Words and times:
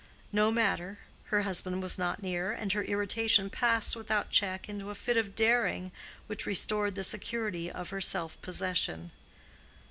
No 0.31 0.51
matter: 0.51 0.97
her 1.25 1.43
husband 1.43 1.83
was 1.83 1.99
not 1.99 2.23
near, 2.23 2.51
and 2.51 2.73
her 2.73 2.81
irritation 2.83 3.51
passed 3.51 3.95
without 3.95 4.31
check 4.31 4.67
into 4.67 4.89
a 4.89 4.95
fit 4.95 5.15
of 5.15 5.35
daring 5.35 5.91
which 6.25 6.47
restored 6.47 6.95
the 6.95 7.03
security 7.03 7.69
of 7.71 7.91
her 7.91 8.01
self 8.01 8.41
possession. 8.41 9.11